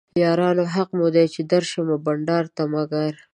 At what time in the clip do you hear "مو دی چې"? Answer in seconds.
0.97-1.41